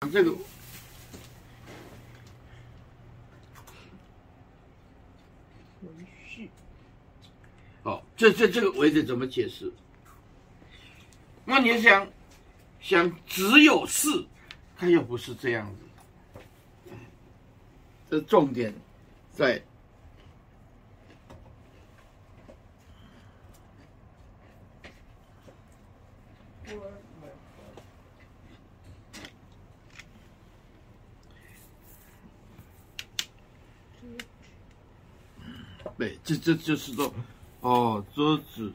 [0.00, 0.30] 这个，
[7.82, 9.72] 哦，这这这个为的怎么解释？
[11.46, 12.06] 那你想
[12.78, 14.08] 想，只有是，
[14.76, 16.92] 它又不是这样子。
[18.10, 18.74] 这重点
[19.32, 19.62] 在。
[35.98, 37.14] 对，这这就是说，
[37.62, 38.70] 哦，桌子，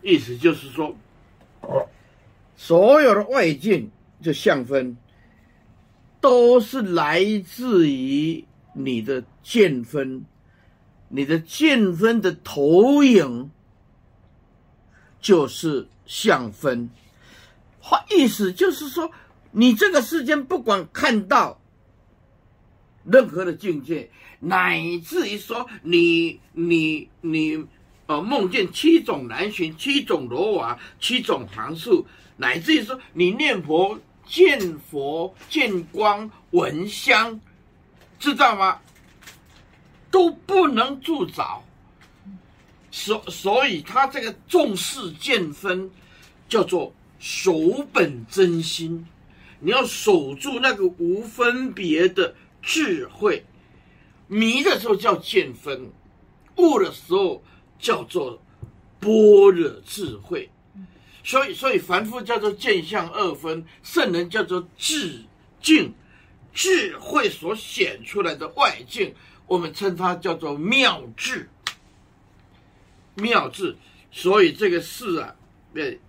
[0.00, 0.94] 意思就是说，
[2.56, 3.90] 所有的外境
[4.22, 4.96] 就相分，
[6.20, 10.24] 都是来自于你的见分，
[11.08, 13.50] 你的见分的投影
[15.20, 16.88] 就是相分，
[17.80, 19.10] 话意思就是说。
[19.50, 21.60] 你这个世间不管看到
[23.04, 27.64] 任何的境界，乃至于说你你你
[28.06, 37.40] 呃梦见七种南巡、七种罗网、七种行树，乃至于说你念佛见佛见光闻香，
[38.18, 38.80] 知道吗？
[40.10, 41.62] 都不能助长。
[42.90, 45.90] 所所以他这个重视见分，
[46.48, 49.06] 叫做守本真心。
[49.60, 53.44] 你要守住那个无分别的智慧，
[54.26, 55.90] 迷的时候叫见分，
[56.56, 57.42] 悟的时候
[57.78, 58.40] 叫做
[59.00, 60.48] 般若智慧。
[61.24, 65.24] 所以，所以凡夫叫做见相二分，圣人叫做智
[65.60, 65.92] 境，
[66.54, 69.14] 智慧所显出来的外境，
[69.46, 71.50] 我们称它叫做妙智。
[73.14, 73.76] 妙智，
[74.10, 75.34] 所以这个事啊，
[75.74, 76.00] 对。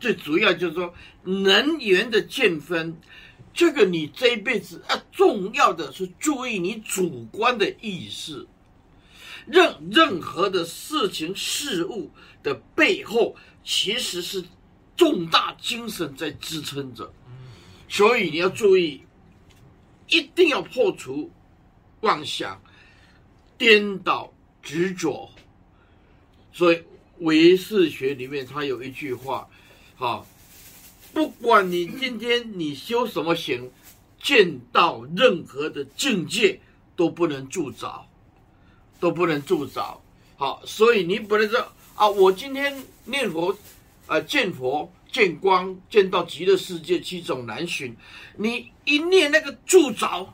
[0.00, 2.96] 最主要就是说，能源的见分，
[3.52, 8.46] 这个你这一辈子啊，重要的是注意你主观的意识。
[9.46, 12.10] 任任何的事情事物
[12.42, 14.44] 的背后，其实是
[14.96, 17.12] 重大精神在支撑着，
[17.88, 19.02] 所以你要注意，
[20.08, 21.30] 一定要破除
[22.02, 22.60] 妄想、
[23.56, 24.32] 颠倒、
[24.62, 25.30] 执着。
[26.52, 26.82] 所以
[27.18, 29.48] 唯识学里面，它有一句话。
[30.00, 30.24] 好，
[31.12, 33.68] 不管你今天你修什么行，
[34.22, 36.60] 见到任何的境界
[36.94, 38.06] 都不能助着，
[39.00, 40.00] 都不能助着。
[40.36, 43.58] 好，所以你不能说啊，我今天念佛，
[44.06, 47.96] 啊，见佛见光，见到极乐世界七种难寻，
[48.36, 50.32] 你一念那个助着，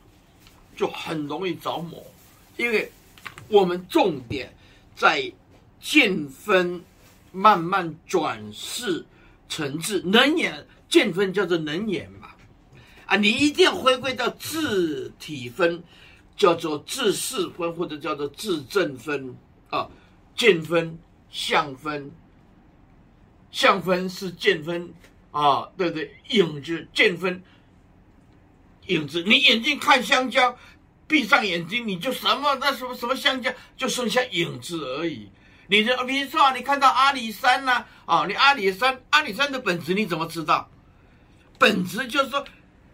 [0.77, 2.05] 就很容易着魔，
[2.55, 2.91] 因为
[3.47, 4.55] 我们重点
[4.95, 5.33] 在
[5.81, 6.83] 见分，
[7.31, 9.03] 慢慢转世。
[9.49, 12.29] 成智能眼见分叫做能眼嘛，
[13.05, 15.83] 啊，你一定要回归到自体分，
[16.35, 19.35] 叫做自识分或者叫做自证分。
[19.71, 19.89] 啊，
[20.35, 20.97] 见分
[21.31, 22.11] 相分，
[23.51, 24.93] 相分是见分。
[25.31, 27.43] 啊，对不对，影子见分，
[28.87, 30.57] 影子，你眼睛看香蕉，
[31.07, 35.27] 闭上眼睛你就什么那什么什么香蕉就剩下影子而已。
[35.67, 40.69] 你的，比如说啊，你看到阿里山呐，啊，你阿里山，阿里山的本质你怎么知道？
[41.57, 42.45] 本质就是说，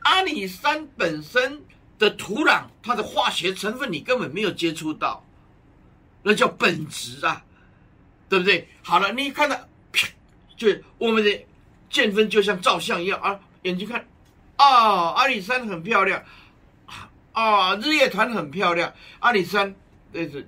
[0.03, 1.61] 阿里山本身
[1.99, 5.25] 的土壤，它的化学成分你根本没有接触到，
[6.23, 7.43] 那叫本质啊，
[8.29, 8.69] 对不对？
[8.83, 9.59] 好了，你看到，
[10.55, 11.45] 就我们的
[11.89, 14.07] 见分就像照相一样啊，眼睛看，
[14.55, 16.23] 啊，阿里山很漂亮，
[17.33, 19.75] 啊，日月潭很漂亮，阿里山
[20.13, 20.47] 那是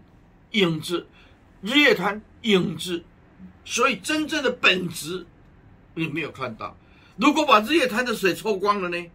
[0.52, 1.06] 影子。
[1.64, 3.04] 日月潭影子，
[3.64, 5.26] 所以真正的本质
[5.96, 6.78] 你没有看到。
[7.16, 9.12] 如果把日月潭的水抽光了呢？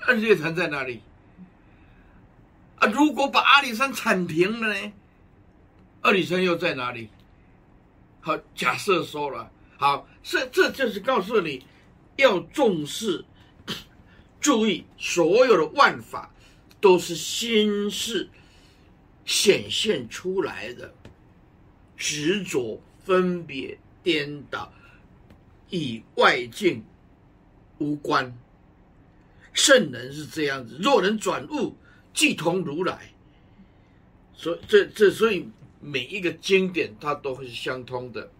[0.00, 1.02] 那日月潭在哪里？
[2.78, 4.92] 啊，如果把阿里山铲平了呢？
[6.00, 7.10] 阿里山又在哪里？
[8.20, 11.66] 好，假设说了，好，这这就是告诉你
[12.16, 13.24] 要重视，
[14.40, 16.32] 注意所有的万法
[16.80, 18.30] 都是心事
[19.24, 20.94] 显现出来的。
[21.96, 24.72] 执着、分别、颠倒，
[25.70, 26.84] 与外境
[27.78, 28.36] 无关。
[29.52, 31.74] 圣人是这样子，若能转悟，
[32.12, 33.12] 即同如来。
[34.34, 35.48] 所以这这所以
[35.80, 38.30] 每一个经典它都会是相通的。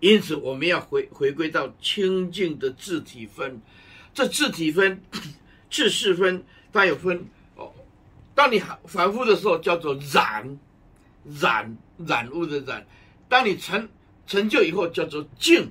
[0.00, 3.60] 因此我们要回回归到清净的自体分。
[4.12, 5.02] 这自体分、
[5.70, 7.26] 自识分，它有分
[7.56, 7.72] 哦。
[8.34, 10.58] 当你反复的时候，叫做染。
[11.40, 12.86] 染染污的染，
[13.28, 13.88] 当你成
[14.26, 15.70] 成就以后叫做净，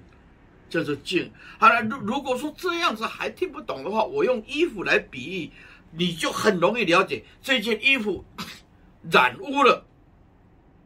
[0.70, 1.32] 叫做净。
[1.58, 5.52] 好了，如如果说这样子还听不懂的话，我用衣服来比喻，
[5.92, 8.24] 你就很容易了解这件衣服
[9.12, 9.86] 染污了。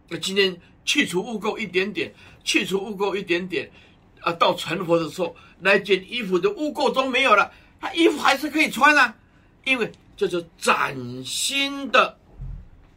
[0.09, 2.13] 那今天去除污垢一点点，
[2.43, 3.69] 去除污垢一点点，
[4.21, 9.15] 啊，到成佛的时候，那件衣服的污垢都没有了，他衣服还是可以穿啊，
[9.65, 10.95] 因为这是崭
[11.25, 12.17] 新的，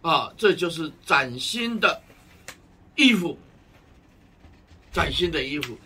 [0.02, 2.00] 啊，这就是崭新的
[2.96, 3.38] 衣服，
[4.92, 5.78] 崭新的衣服。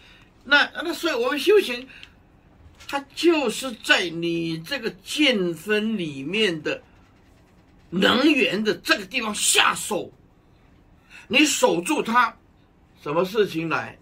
[0.45, 1.89] 那那所以我们修行，
[2.87, 6.83] 它就是在你这个见分里面的
[7.91, 10.13] 能源的这个地方下手。
[11.29, 12.37] 你守住它，
[13.03, 13.99] 什么事情来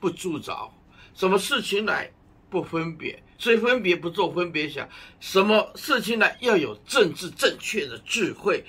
[0.00, 0.72] 不助着，
[1.14, 2.10] 什么事情来
[2.48, 4.88] 不分别，所以分别不做分别想，
[5.20, 8.64] 什么事情来要有政治正确的智慧，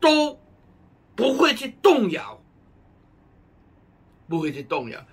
[0.00, 0.40] 都
[1.18, 2.42] 不会去动摇，
[4.26, 5.06] 不会去动摇，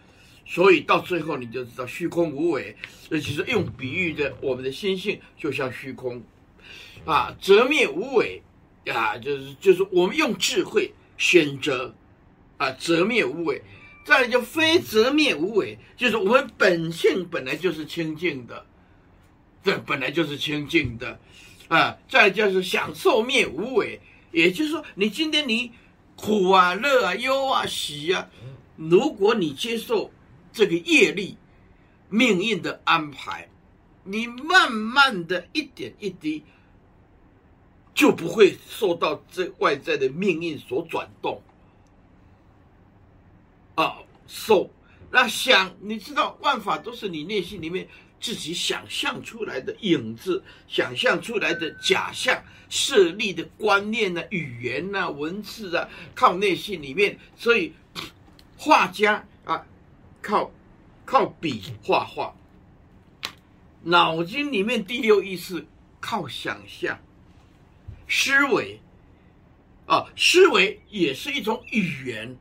[0.45, 2.77] 所以到最后你就知道虚空无为，
[3.09, 6.23] 尤其是用比喻的，我们的心性就像虚空，
[7.03, 8.41] 啊，择灭无为，
[8.87, 10.93] 啊，就是就是我们用智慧。
[11.17, 11.93] 选择。
[12.57, 13.61] 啊，择灭无为，
[14.05, 18.65] 再来就非择灭无为，就是我们本性本来就是清净的，
[19.61, 21.19] 对，本来就是清净的，
[21.67, 23.99] 啊，再就是享受灭无为，
[24.31, 25.69] 也就是说，你今天你
[26.15, 28.29] 苦啊、乐啊、忧啊、喜啊，
[28.75, 30.11] 如果你接受
[30.51, 31.37] 这个业力、
[32.09, 33.49] 命运的安排，
[34.03, 36.43] 你慢慢的一点一滴。
[37.93, 41.41] 就不会受到这外在的命运所转动，
[43.75, 44.69] 啊，受
[45.09, 47.87] 那想，你知道万法都是你内心里面
[48.19, 57.73] 自己想象出来的影子，想象出来的假象、设立的观念呢、啊、语言呐、啊、文字啊，靠内心里面，所以
[58.57, 59.65] 画家啊，
[60.21, 60.51] 靠
[61.05, 62.35] 靠笔画画，
[63.83, 65.65] 脑筋里面第六意识
[65.99, 66.99] 靠想象。
[68.07, 68.79] 思维，
[69.85, 72.35] 啊，思维也是一种语言，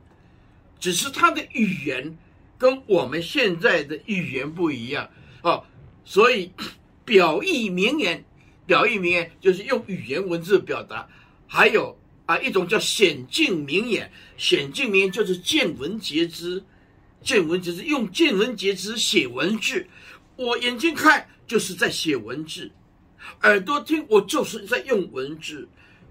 [0.79, 2.17] 只是它的语言
[2.57, 5.09] 跟我们现在的语言不一样
[5.45, 5.63] 哦。
[6.03, 6.51] 所以
[7.05, 8.25] 表意名言，
[8.65, 11.07] 表意名言就是用语言文字表达。
[11.47, 16.63] 还有啊，一种叫显境名言，显境名言就是见闻皆知，
[17.21, 19.87] 见闻皆知用见闻皆知写文字。
[20.35, 22.71] 我眼睛看就是在写文字。
[23.41, 25.67] 耳朵听，我就是在用文字，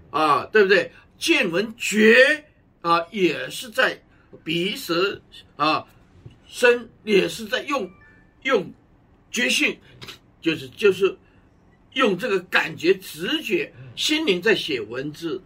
[0.09, 0.91] 啊，对不对？
[1.17, 2.43] 见闻觉
[2.81, 4.01] 啊，也是在
[4.43, 5.21] 鼻舌
[5.55, 5.85] 啊，
[6.45, 7.89] 身也是在用
[8.43, 8.73] 用
[9.35, 9.77] 觉性，
[10.41, 11.17] 就是就是
[11.91, 15.43] 用这个感觉、直觉、心灵在写文字。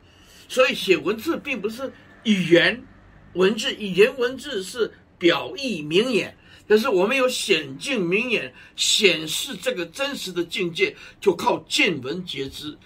[0.48, 1.92] 所以写文字并不是
[2.24, 2.86] 语言
[3.34, 6.38] 文字，语言文字是表意明眼。
[6.68, 12.78] 但是我们有显境明眼，显示这个真实的境界，就靠见闻觉知。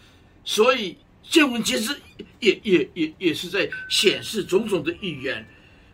[0.46, 1.94] 所以见闻觉知
[2.40, 5.46] 也也也也是在显示种种的语言。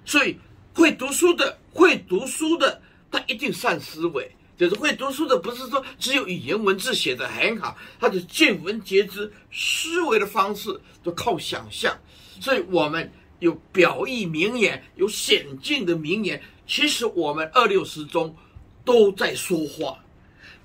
[0.06, 0.38] 所以
[0.76, 2.80] 会读书的，会读书的，
[3.10, 4.32] 他一定善思维。
[4.60, 11.98] 就是会读书的，不是说只有语言文字写得很好，他的见闻觉知思维的方式都靠想象。
[12.42, 13.10] 所以我们
[13.40, 16.42] 有表意名言，有显境的名言。
[16.68, 18.36] 其实我们二六十中
[18.84, 19.98] 都在说话，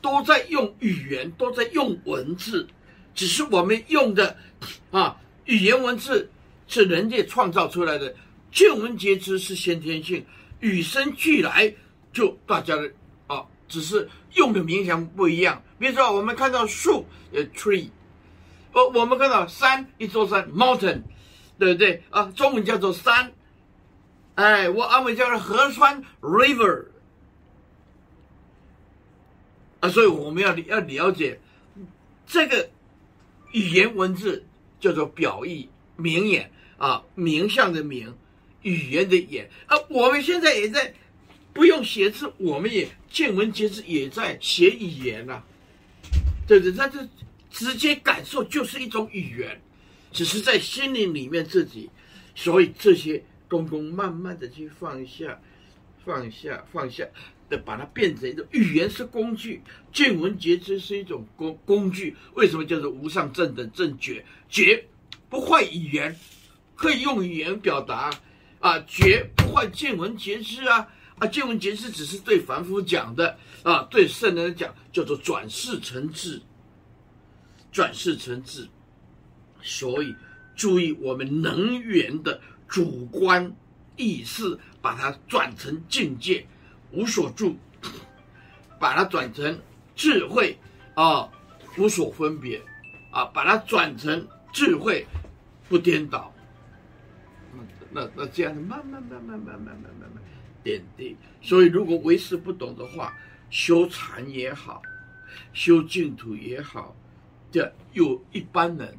[0.02, 2.66] 都在用语言，都在用文字，
[3.14, 4.36] 只是我们用的
[4.90, 6.28] 啊语言文字
[6.66, 8.12] 是人类创造出来的，
[8.50, 10.26] 见闻觉知是先天性，
[10.58, 11.72] 与生俱来
[12.12, 12.90] 就大家的，
[13.68, 15.62] 只是用的名词不一样。
[15.78, 17.88] 比如说我们看到树，呃，tree，
[18.72, 21.02] 哦，我们看到山，一座山，mountain，
[21.58, 22.32] 对不对啊？
[22.34, 23.32] 中文叫做山。
[24.36, 26.86] 哎，我阿美叫做河川 river
[29.80, 31.40] 啊，所以我们要要了解
[32.26, 32.68] 这个
[33.52, 34.44] 语言文字
[34.80, 38.16] 叫做表意名言啊，名相的名，
[38.62, 39.76] 语言的言啊。
[39.88, 40.92] 我们现在也在
[41.54, 45.42] 不用写字，我们也见闻觉知也在写语言啊，
[46.46, 46.74] 对不对？
[46.76, 47.08] 但是
[47.50, 49.58] 直接感受就是一种语言，
[50.12, 51.88] 只是在心灵里面自己，
[52.34, 53.24] 所以这些。
[53.46, 55.38] 公公慢慢的去放下，
[56.04, 57.06] 放下，放下
[57.48, 62.16] 的，把它变成一种语言是工具，见闻觉知是一种工工具。
[62.32, 64.24] 为什么叫做无上正等正觉？
[64.48, 64.84] 觉
[65.28, 66.18] 不坏语言，
[66.74, 68.10] 可以用语言表达
[68.58, 70.88] 啊，觉不坏见闻觉知啊
[71.24, 76.42] 啊，见闻觉知只是对凡夫讲的啊，对圣人讲叫做转世成智，
[77.72, 78.68] 转世成智。
[79.62, 80.14] 所以
[80.54, 82.40] 注意我们能源的。
[82.66, 83.54] 主观
[83.94, 86.44] 意识把它转成境界，
[86.90, 87.56] 无所住，
[88.80, 89.60] 把它转成
[89.94, 90.58] 智慧
[90.94, 91.30] 啊，
[91.78, 92.60] 无所分别
[93.12, 95.06] 啊，把它转成智慧，
[95.68, 96.34] 不颠倒。
[97.92, 100.22] 那那那这样的慢慢慢慢慢慢慢慢慢
[100.64, 101.14] 点滴。
[101.40, 103.16] 所以如果为师不懂的话，
[103.50, 104.82] 修禅也好，
[105.52, 106.96] 修净土也好，
[107.52, 108.96] 这有一般人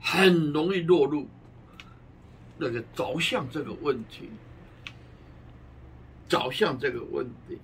[0.00, 1.28] 很容易落入
[2.56, 4.30] 那个着相这个问题，
[6.28, 7.58] 着相这个问题。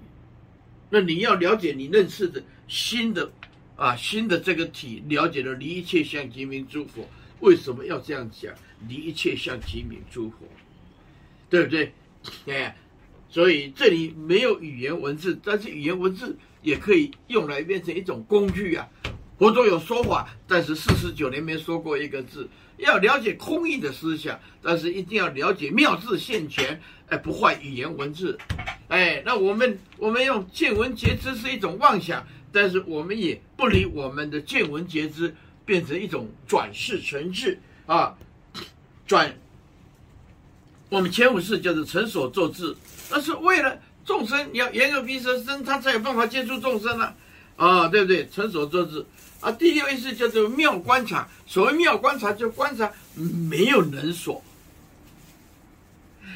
[0.91, 3.31] 那你要了解你认识的新的
[3.77, 7.09] 啊新的这个体，了解了离一切相即名诸佛，
[7.41, 8.53] 为什么要这样讲？
[8.89, 10.47] 离一切相即名诸佛，
[11.49, 11.93] 对不对？
[12.49, 12.77] 哎。
[13.37, 18.89] 所以这里没有语言文字，但是语言文字也可以用来变成一种工具啊。
[19.39, 22.49] 佛陀有说法，但是四十九年没说过一个字。
[22.79, 28.39] 要了解空义的思想，但是一定要了解妙字现前，哎，不坏语言文字。
[28.89, 38.17] 哎，那我们我们用见闻觉知是一种妄想，但是我们也不离我们的见闻觉知，变成一种转世成智啊，
[39.07, 39.37] 转。
[40.89, 42.77] 我们前五识叫做成所作智。
[43.11, 47.15] 那是为了众生，你要眼耳鼻舌身，他才有办法接触众生啊，
[47.57, 48.29] 啊，对不对？
[48.29, 49.05] 成所作智
[49.41, 49.51] 啊。
[49.51, 54.43] 第六意识叫做妙观察，所谓妙观察，就观察没有能所。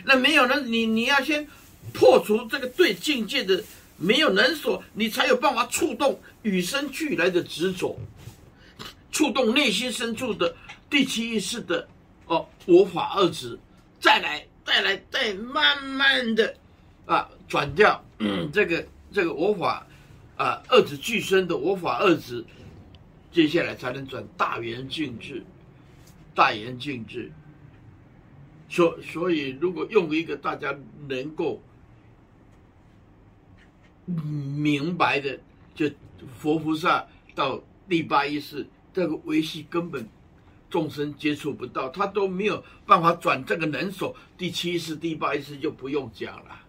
[0.05, 1.47] 那没有能，你你要先
[1.93, 3.63] 破除这个对境界的
[3.97, 7.99] 没有能所，你才有办法触动与生俱来的执着，
[9.13, 10.57] 触动内心深处的
[10.89, 11.87] 第七意识的
[12.27, 13.59] 哦，我法二执，
[14.01, 14.47] 再来。
[14.63, 16.55] 再来，再慢慢的，
[17.05, 18.05] 啊，转掉，
[18.53, 19.85] 这个这个我法，
[20.37, 22.45] 啊，二子俱生的我法二子，
[23.33, 25.43] 接下来才能转大圆净智，
[26.37, 27.33] 大圆净智。
[28.69, 30.73] 所所以，如果用一个大家
[31.09, 31.61] 能够
[34.05, 35.41] 明白的，
[35.75, 35.91] 就
[36.39, 37.05] 佛菩萨
[37.35, 40.07] 到第八意识，这个维系根本。
[40.71, 44.15] 众生接触不到，他都没有办法转这个能所。
[44.39, 46.63] 第七识、第八识就不用讲了。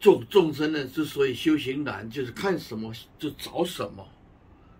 [0.00, 4.08] 众众生呢，之所以修行难，就是看什么就找什么，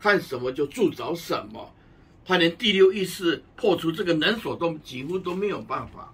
[0.01, 1.71] 看什么就住找什么。
[2.25, 6.13] 他连第六意识破除这个能所都几乎都没有办法，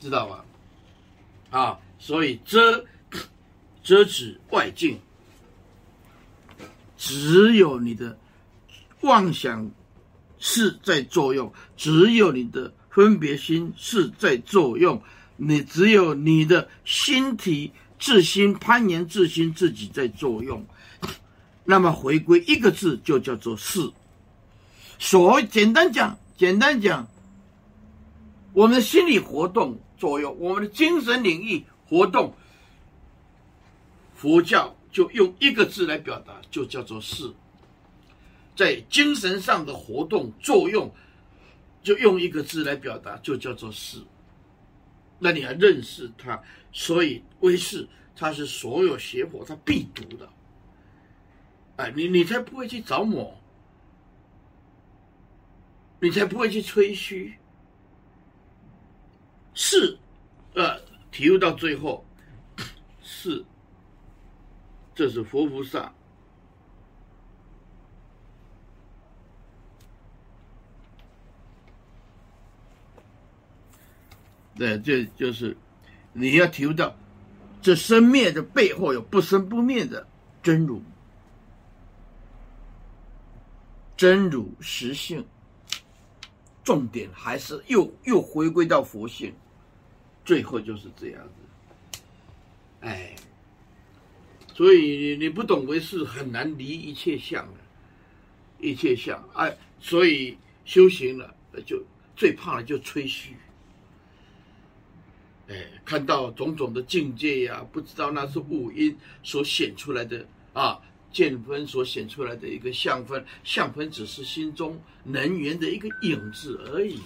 [0.00, 0.44] 知道吧？
[1.50, 2.84] 啊，所以遮
[3.82, 4.98] 遮止外境，
[6.96, 8.18] 只有你的。
[9.04, 9.70] 妄想
[10.38, 15.00] 是在作用，只有你的分别心是在作用，
[15.36, 20.64] 你只有你的心体自心攀缘自心自己在作用，
[21.64, 23.90] 那么回归一个字就叫做是。
[24.98, 27.06] 所谓简单讲，简单讲，
[28.52, 32.34] 我们的心理活动作用，我们的精神领域活动，
[34.14, 37.30] 佛教就用一个字来表达，就叫做是。
[38.56, 40.92] 在精神上的活动作用，
[41.82, 44.02] 就用一个字来表达，就叫做是。
[45.18, 46.40] 那你要认识它，
[46.72, 50.28] 所以唯识它是所有邪火它必读的。
[51.76, 53.36] 哎，你你才不会去着魔，
[56.00, 57.34] 你才不会去吹嘘。
[59.54, 59.98] 是，
[60.54, 60.80] 呃，
[61.10, 62.04] 体悟到最后，
[63.00, 63.44] 是，
[64.94, 65.92] 这是佛菩萨。
[74.56, 75.56] 对，这就是
[76.12, 76.94] 你要体会到，
[77.60, 80.06] 这生灭的背后有不生不灭的
[80.42, 80.82] 真如，
[83.96, 85.24] 真如实性。
[86.62, 89.34] 重点还是又又回归到佛性，
[90.24, 92.00] 最后就是这样子。
[92.80, 93.14] 哎，
[94.54, 97.60] 所以你你不懂唯识很难离一切相的，
[98.60, 101.34] 一切相哎，所以修行了
[101.66, 101.82] 就
[102.16, 103.36] 最怕的就吹嘘。
[105.46, 110.80] 哎，看到种种的境界呀、不知道那是五阴所显出来的啊，
[111.12, 116.98] 见分所显出来的一个相分，相分只是心中能源的一个影子而已。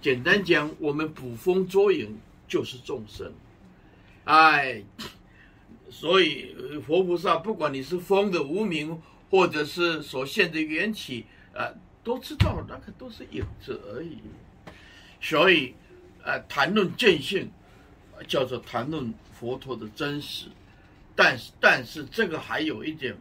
[0.00, 2.18] 简单讲，我们捕风捉影
[2.48, 3.30] 就是众生。
[4.24, 4.82] 哎，
[5.90, 6.54] 所以
[6.86, 11.68] 佛菩萨，不管你是风的无明，或者是所现的缘起，啊，
[12.02, 14.16] 都知道那个都是影子而已。
[15.20, 15.74] 所以，
[16.24, 17.50] 呃，谈论见性。
[18.26, 20.46] 叫做谈论佛陀的真实，
[21.14, 23.16] 但是但是这个还有一点，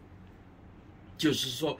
[1.17, 1.77] 就是说，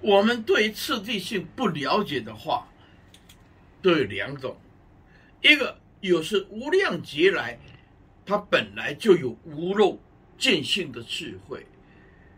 [0.00, 2.68] 我们对次第性不了解的话，
[3.80, 4.56] 都有两种，
[5.42, 7.58] 一个有是无量劫来，
[8.26, 9.98] 他本来就有无漏
[10.36, 11.64] 见性的智慧，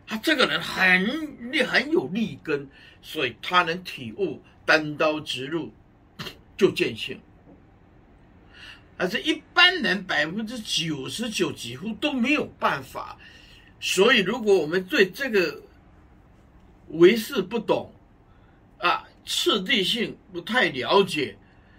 [0.06, 2.68] 他这个人很很有利根，
[3.00, 5.72] 所以他能体悟单刀直入
[6.56, 7.20] 就见性。
[8.96, 13.18] 而是一般人百分之九十九几乎都没有办法，
[13.78, 15.62] 所以如果我们对这个
[16.88, 17.92] 唯识不懂，
[18.78, 21.36] 啊，次第性不太了解，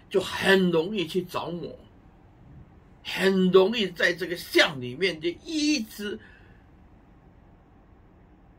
[0.09, 1.77] 就很容易去着魔，
[3.03, 6.19] 很容易在这个相里面就一直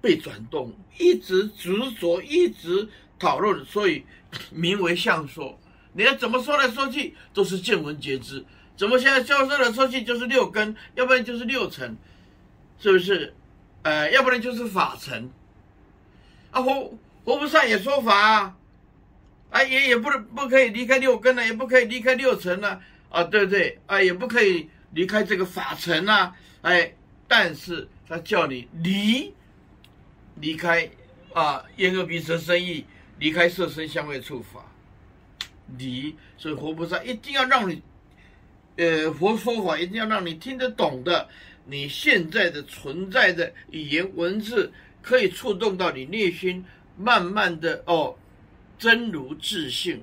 [0.01, 2.89] 被转动，一直执着，一直
[3.19, 4.05] 讨论，所以
[4.51, 5.59] 名为相说。
[5.93, 8.45] 你要怎么说来说去都是见闻觉知，
[8.77, 11.97] 怎么现在教授来说去就是六根，要不然就是六尘，
[12.79, 13.35] 是不是？
[13.83, 15.31] 呃，要不然就是法尘。
[16.51, 18.57] 啊，活活菩萨也说法啊，
[19.51, 23.79] 啊也也不能不可以离开六根了，也不可以离开六尘了，啊，对不对？
[23.87, 26.95] 啊，也不可以离开这个法尘呐，哎，
[27.27, 29.33] 但是他叫你离，
[30.37, 30.89] 离开
[31.33, 32.85] 啊，眼耳鼻舌身意，
[33.19, 34.68] 离开色声香味触法。
[35.77, 37.83] 你所以活菩萨一定要让你，
[38.77, 41.29] 呃，佛说法一定要让你听得懂的，
[41.67, 44.73] 你现在的存在的语言文字
[45.03, 46.65] 可以触动到你内心，
[46.97, 48.17] 慢慢的哦，
[48.79, 50.03] 真如自性。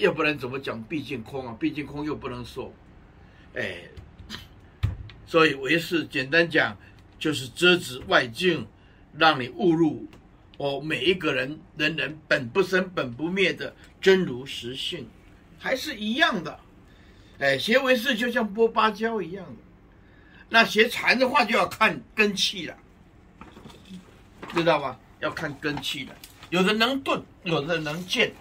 [0.00, 1.56] 要不然怎么讲毕竟空啊？
[1.58, 2.72] 毕竟空又不能说，
[3.54, 3.82] 哎，
[5.26, 6.76] 所以唯识简单讲
[7.18, 8.66] 就是遮止外境，
[9.18, 10.06] 让你误入。
[10.56, 15.08] 我，每一个人，人人本不生，本不灭的真如实性，
[15.58, 16.60] 还是一样的。
[17.38, 19.62] 哎，学为师就像剥芭蕉一样的。
[20.48, 22.76] 那学禅的话就要看根气了，
[24.54, 24.98] 知道吧？
[25.20, 26.14] 要看根气的。
[26.50, 28.32] 有的能顿，有的能见。